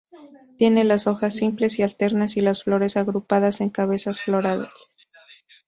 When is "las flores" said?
2.41-2.97